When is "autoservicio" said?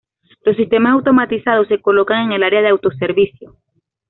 2.69-3.57